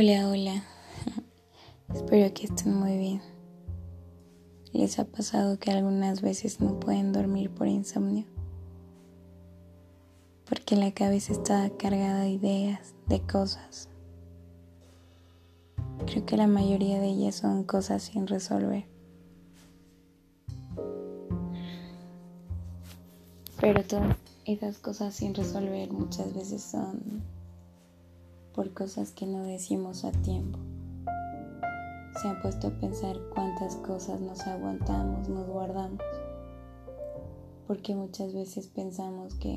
[0.00, 0.62] Hola, hola.
[1.92, 3.20] Espero que estén muy bien.
[4.72, 8.24] ¿Les ha pasado que algunas veces no pueden dormir por insomnio?
[10.48, 13.88] Porque la cabeza está cargada de ideas, de cosas.
[16.06, 18.84] Creo que la mayoría de ellas son cosas sin resolver.
[23.60, 27.24] Pero todas esas cosas sin resolver muchas veces son
[28.58, 30.58] por cosas que no decimos a tiempo.
[32.20, 36.02] Se han puesto a pensar cuántas cosas nos aguantamos, nos guardamos.
[37.68, 39.54] Porque muchas veces pensamos que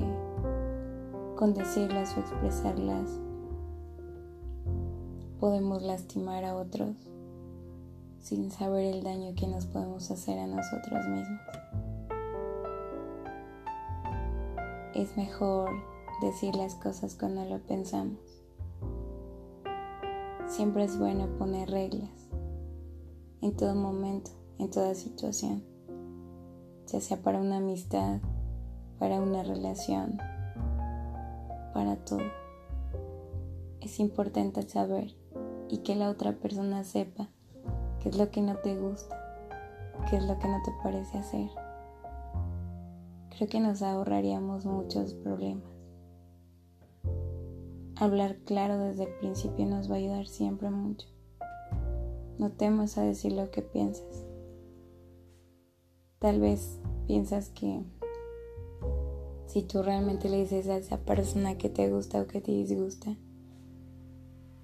[1.34, 3.10] con decirlas o expresarlas
[5.40, 6.94] podemos lastimar a otros
[8.20, 11.40] sin saber el daño que nos podemos hacer a nosotros mismos.
[14.94, 15.70] Es mejor
[16.20, 18.41] decir las cosas cuando lo pensamos
[20.52, 22.28] Siempre es bueno poner reglas
[23.40, 25.64] en todo momento, en toda situación,
[26.88, 28.20] ya sea para una amistad,
[28.98, 30.18] para una relación,
[31.72, 32.20] para todo.
[33.80, 35.16] Es importante saber
[35.70, 37.30] y que la otra persona sepa
[38.02, 39.16] qué es lo que no te gusta,
[40.10, 41.48] qué es lo que no te parece hacer.
[43.30, 45.71] Creo que nos ahorraríamos muchos problemas.
[48.02, 51.06] Hablar claro desde el principio nos va a ayudar siempre mucho.
[52.36, 54.26] No temas a decir lo que piensas.
[56.18, 57.84] Tal vez piensas que
[59.46, 63.16] si tú realmente le dices a esa persona que te gusta o que te disgusta,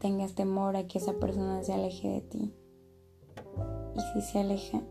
[0.01, 2.53] tengas temor a que esa persona se aleje de ti.
[3.95, 4.83] Y si se aleja,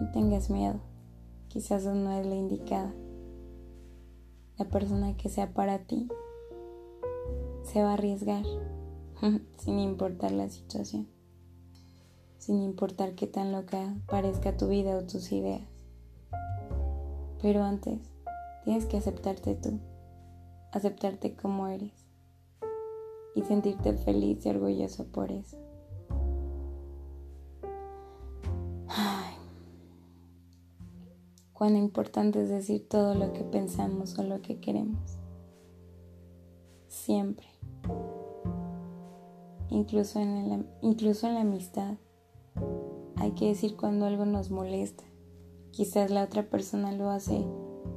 [0.00, 0.78] no tengas miedo.
[1.48, 2.94] Quizás no es la indicada.
[4.56, 6.06] La persona que sea para ti
[7.66, 8.44] se va a arriesgar
[9.58, 11.08] sin importar la situación,
[12.38, 15.68] sin importar qué tan loca parezca tu vida o tus ideas.
[17.42, 17.98] Pero antes
[18.64, 19.80] tienes que aceptarte tú,
[20.72, 21.92] aceptarte como eres
[23.34, 25.58] y sentirte feliz y orgulloso por eso.
[28.88, 29.34] Ay,
[31.52, 35.18] cuán importante es decir todo lo que pensamos o lo que queremos.
[36.96, 37.46] Siempre
[39.70, 41.94] incluso en, la, incluso en la amistad.
[43.16, 45.04] Hay que decir cuando algo nos molesta.
[45.70, 47.46] Quizás la otra persona lo hace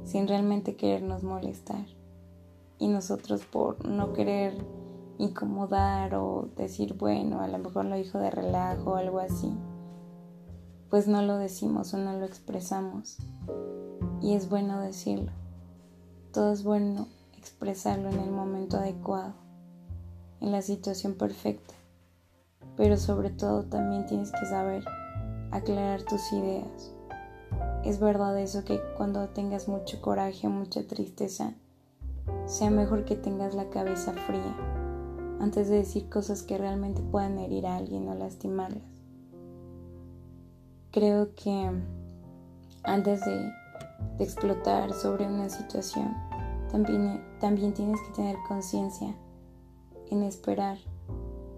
[0.04, 1.86] sin realmente querernos molestar.
[2.78, 4.54] Y nosotros por no querer
[5.18, 9.52] incomodar o decir, bueno, a lo mejor lo dijo de relajo o algo así,
[10.88, 13.18] pues no lo decimos o no lo expresamos.
[14.22, 15.32] Y es bueno decirlo.
[16.32, 17.08] Todo es bueno
[17.40, 19.32] expresarlo en el momento adecuado
[20.42, 21.74] en la situación perfecta,
[22.76, 24.84] pero sobre todo también tienes que saber
[25.50, 26.92] aclarar tus ideas.
[27.82, 31.54] Es verdad eso que cuando tengas mucho coraje mucha tristeza,
[32.44, 34.56] sea mejor que tengas la cabeza fría
[35.40, 38.82] antes de decir cosas que realmente puedan herir a alguien o lastimarlas.
[40.90, 41.70] Creo que
[42.82, 43.50] antes de,
[44.18, 46.14] de explotar sobre una situación,
[46.70, 49.14] también, también tienes que tener conciencia
[50.10, 50.78] en esperar,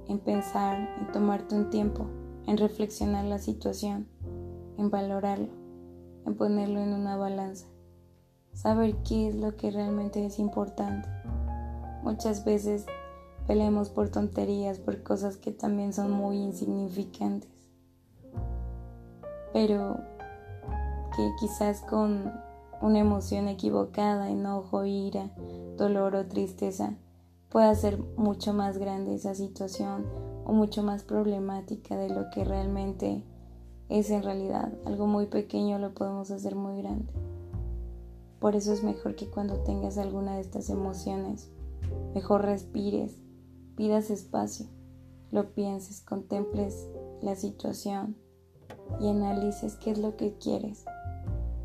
[0.09, 2.07] en pensar, en tomarte un tiempo,
[2.47, 4.09] en reflexionar la situación,
[4.79, 5.49] en valorarlo,
[6.27, 7.67] en ponerlo en una balanza,
[8.53, 11.09] saber qué es lo que realmente es importante.
[12.03, 12.87] Muchas veces
[13.47, 17.51] peleamos por tonterías, por cosas que también son muy insignificantes,
[19.53, 19.97] pero
[21.17, 22.33] que quizás con
[22.83, 25.31] una emoción equivocada, enojo, ira,
[25.77, 26.95] dolor o tristeza,
[27.49, 30.05] puede ser mucho más grande esa situación
[30.45, 33.23] o mucho más problemática de lo que realmente
[33.89, 34.73] es en realidad.
[34.85, 37.13] Algo muy pequeño lo podemos hacer muy grande.
[38.41, 41.53] Por eso es mejor que cuando tengas alguna de estas emociones,
[42.15, 43.17] mejor respires,
[43.77, 44.67] pidas espacio,
[45.31, 46.89] lo pienses, contemples
[47.23, 48.17] la situación
[49.01, 50.85] y analices qué es lo que quieres,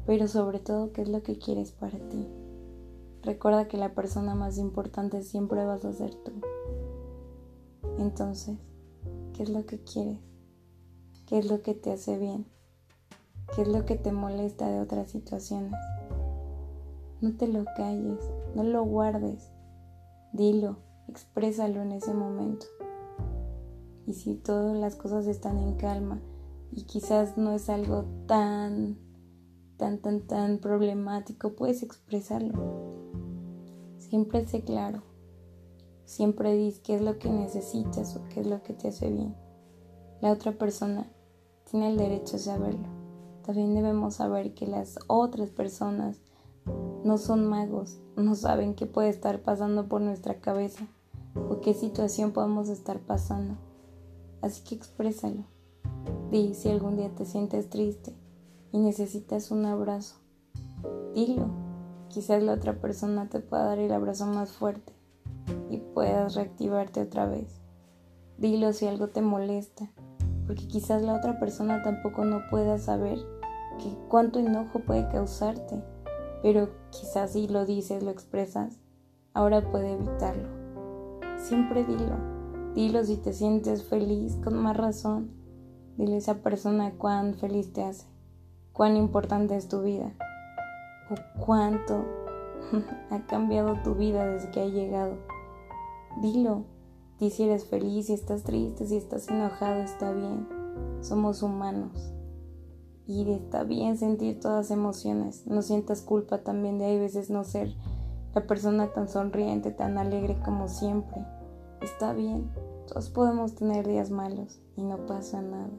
[0.07, 2.25] pero sobre todo qué es lo que quieres para ti.
[3.23, 6.31] Recuerda que la persona más importante siempre vas a ser tú.
[7.99, 8.57] Entonces,
[9.33, 10.19] ¿qué es lo que quieres?
[11.27, 12.47] ¿Qué es lo que te hace bien?
[13.53, 15.73] ¿Qué es lo que te molesta de otras situaciones?
[17.19, 18.19] No te lo calles,
[18.55, 19.51] no lo guardes.
[20.31, 20.77] Dilo,
[21.09, 22.65] exprésalo en ese momento.
[24.05, 26.21] Y si todas las cosas están en calma
[26.71, 29.06] y quizás no es algo tan,
[29.77, 32.53] tan, tan, tan problemático, puedes expresarlo.
[33.99, 35.03] Siempre sé claro.
[36.05, 39.35] Siempre dis qué es lo que necesitas o qué es lo que te hace bien.
[40.21, 41.11] La otra persona
[41.69, 42.87] tiene el derecho a saberlo.
[43.45, 46.17] También debemos saber que las otras personas
[47.03, 50.87] no son magos, no saben qué puede estar pasando por nuestra cabeza
[51.35, 53.55] o qué situación podemos estar pasando.
[54.41, 55.45] Así que exprésalo.
[56.31, 58.13] Di si algún día te sientes triste
[58.71, 60.15] y necesitas un abrazo.
[61.13, 61.67] Dilo.
[62.09, 64.93] Quizás la otra persona te pueda dar el abrazo más fuerte
[65.69, 67.61] y puedas reactivarte otra vez.
[68.37, 69.89] Dilo si algo te molesta,
[70.45, 73.19] porque quizás la otra persona tampoco no pueda saber
[73.79, 75.83] que cuánto enojo puede causarte,
[76.41, 78.79] pero quizás si lo dices, lo expresas,
[79.33, 80.47] ahora puede evitarlo.
[81.37, 82.15] Siempre dilo,
[82.73, 85.31] dilo si te sientes feliz con más razón,
[85.97, 88.07] dile a esa persona cuán feliz te hace,
[88.77, 90.13] cuán importante es tu vida,
[91.09, 92.05] o cuánto
[93.09, 95.15] ha cambiado tu vida desde que ha llegado.
[96.21, 96.63] Dilo,
[97.19, 100.47] di si eres feliz, si estás triste, si estás enojado, está bien.
[101.01, 102.13] Somos humanos
[103.07, 105.47] y está bien sentir todas emociones.
[105.47, 107.73] No sientas culpa también de hay veces no ser
[108.35, 111.25] la persona tan sonriente, tan alegre como siempre.
[111.81, 112.51] Está bien,
[112.87, 115.71] todos podemos tener días malos y no pasa nada.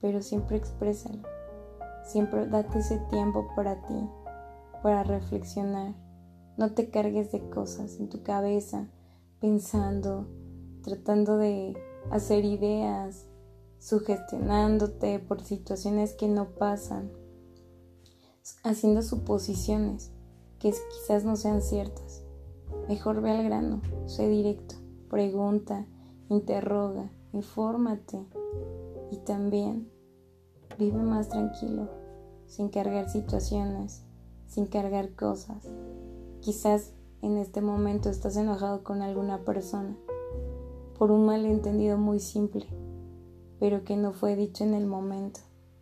[0.00, 1.43] Pero siempre exprésalo.
[2.04, 4.08] Siempre date ese tiempo para ti,
[4.82, 5.94] para reflexionar.
[6.56, 8.88] No te cargues de cosas en tu cabeza,
[9.40, 10.28] pensando,
[10.82, 11.76] tratando de
[12.10, 13.26] hacer ideas,
[13.78, 17.10] sugestionándote por situaciones que no pasan,
[18.62, 20.12] haciendo suposiciones
[20.58, 22.22] que quizás no sean ciertas.
[22.88, 24.76] Mejor ve al grano, sé directo,
[25.08, 25.86] pregunta,
[26.28, 28.26] interroga, infórmate
[29.10, 29.90] y también
[30.78, 31.88] vive más tranquilo,
[32.46, 34.02] sin cargar situaciones,
[34.46, 35.68] sin cargar cosas.
[36.40, 36.92] Quizás
[37.22, 39.96] en este momento estás enojado con alguna persona
[40.98, 42.66] por un malentendido muy simple
[43.64, 45.40] pero que no fue dicho en el momento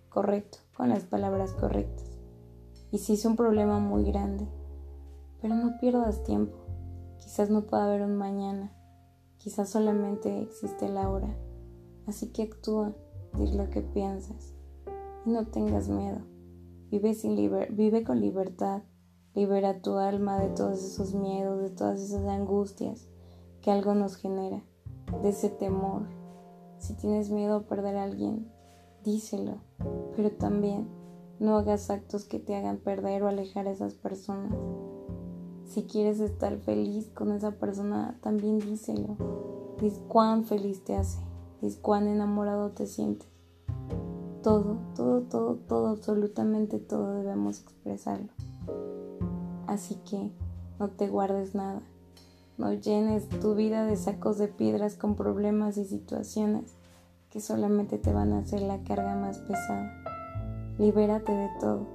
[0.09, 2.07] correcto, con las palabras correctas.
[2.91, 4.47] Y si es un problema muy grande,
[5.41, 6.57] pero no pierdas tiempo.
[7.19, 8.73] Quizás no pueda haber un mañana,
[9.39, 11.35] quizás solamente existe la hora.
[12.07, 12.95] Así que actúa,
[13.35, 14.52] di lo que piensas
[15.25, 16.21] no tengas miedo.
[16.91, 18.83] Vive, con libertad,
[19.35, 23.09] libera tu alma de todos esos miedos, de todas esas angustias
[23.63, 24.63] que algo nos genera,
[25.23, 26.03] de ese temor,
[26.79, 28.51] si tienes miedo a perder a alguien,
[29.05, 29.59] díselo,
[30.17, 30.89] pero también
[31.39, 34.53] no hagas actos que te hagan perder o alejar a esas personas.
[35.65, 39.17] Si quieres estar feliz con esa persona, también díselo.
[39.81, 41.21] Diz cuán feliz te hace,
[41.63, 43.33] diz cuán enamorado te sientes.
[44.43, 48.29] Todo, todo, todo, todo, absolutamente todo debemos expresarlo.
[49.69, 50.33] Así que
[50.81, 51.83] no te guardes nada.
[52.59, 56.75] No llenes tu vida de sacos de piedras con problemas y situaciones
[57.31, 59.93] que solamente te van a hacer la carga más pesada.
[60.79, 61.87] Libérate de todo,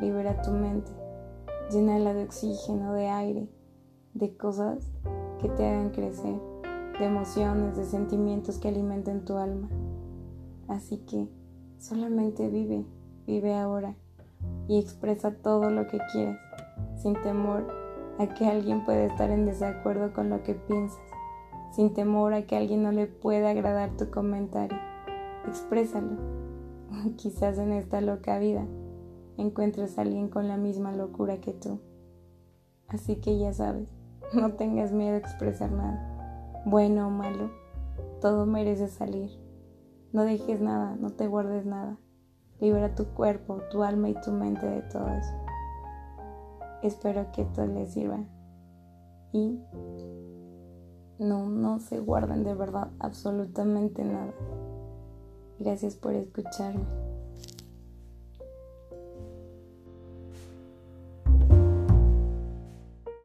[0.00, 0.90] libera tu mente,
[1.70, 3.48] llénala de oxígeno, de aire,
[4.14, 4.84] de cosas
[5.40, 6.40] que te hagan crecer,
[6.98, 9.68] de emociones, de sentimientos que alimenten tu alma.
[10.66, 11.28] Así que
[11.80, 12.84] solamente vive,
[13.26, 13.94] vive ahora
[14.68, 16.38] y expresa todo lo que quieras,
[16.96, 17.66] sin temor
[18.18, 21.00] a que alguien pueda estar en desacuerdo con lo que piensas,
[21.72, 24.78] sin temor a que alguien no le pueda agradar tu comentario.
[25.48, 26.18] Exprésalo.
[27.16, 28.66] Quizás en esta loca vida
[29.38, 31.80] encuentres a alguien con la misma locura que tú.
[32.88, 33.88] Así que ya sabes,
[34.34, 37.50] no tengas miedo a expresar nada, bueno o malo,
[38.20, 39.39] todo merece salir.
[40.12, 41.96] No dejes nada, no te guardes nada.
[42.60, 45.34] Libera tu cuerpo, tu alma y tu mente de todo eso.
[46.82, 48.18] Espero que esto les sirva.
[49.32, 49.60] Y
[51.18, 54.32] no, no se guarden de verdad absolutamente nada.
[55.58, 56.99] Gracias por escucharme.